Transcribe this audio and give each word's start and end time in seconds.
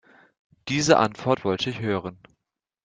Diese 0.67 0.97
Antwort 0.97 1.45
wollte 1.45 1.69
ich 1.69 1.79
hören. 1.79 2.17